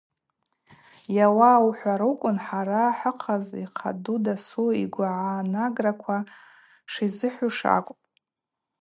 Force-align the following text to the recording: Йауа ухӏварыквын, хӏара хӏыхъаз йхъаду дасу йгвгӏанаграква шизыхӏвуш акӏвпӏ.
Йауа 1.15 1.51
ухӏварыквын, 1.67 2.37
хӏара 2.45 2.83
хӏыхъаз 2.97 3.45
йхъаду 3.63 4.17
дасу 4.23 4.69
йгвгӏанаграква 4.83 6.17
шизыхӏвуш 6.91 7.59
акӏвпӏ. 7.75 8.05